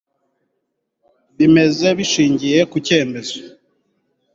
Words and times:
bimeze 1.37 1.87
bishingiye 1.97 2.59
ku 2.71 2.77
cyemezo 2.87 3.37